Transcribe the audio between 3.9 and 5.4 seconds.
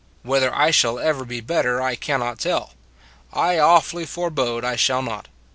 forbode I shall not.